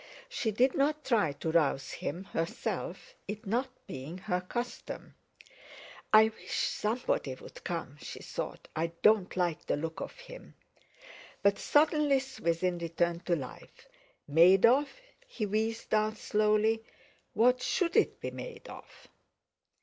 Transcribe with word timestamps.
She 0.29 0.49
did 0.49 0.73
not 0.73 1.05
try 1.05 1.33
to 1.33 1.51
rouse 1.51 1.91
him 1.91 2.23
herself, 2.23 3.13
it 3.27 3.45
not 3.45 3.67
being 3.85 4.17
her 4.17 4.41
custom. 4.41 5.13
"I 6.11 6.29
wish 6.29 6.53
somebody 6.57 7.35
would 7.35 7.63
come," 7.63 7.99
she 8.01 8.19
thought; 8.21 8.67
"I 8.75 8.87
don't 9.03 9.37
like 9.37 9.67
the 9.67 9.77
look 9.77 9.99
of 10.01 10.17
him!" 10.19 10.55
But 11.43 11.59
suddenly 11.59 12.19
Swithin 12.19 12.79
returned 12.79 13.27
to 13.27 13.35
life. 13.35 13.87
"Made 14.27 14.65
of" 14.65 14.89
he 15.27 15.45
wheezed 15.45 15.93
out 15.93 16.17
slowly, 16.17 16.83
"what 17.35 17.61
should 17.61 17.95
it 17.95 18.19
be 18.19 18.31
made 18.31 18.67
of?" 18.69 19.07